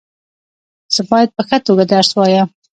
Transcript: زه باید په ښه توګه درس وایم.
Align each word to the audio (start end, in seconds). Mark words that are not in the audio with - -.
زه 0.95 1.01
باید 1.09 1.29
په 1.35 1.41
ښه 1.47 1.57
توګه 1.67 1.83
درس 1.93 2.09
وایم. 2.15 2.47